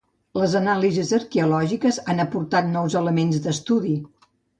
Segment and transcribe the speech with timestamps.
[0.41, 3.93] Les anàlisis arqueològiques han aportat nous elements d'estudi.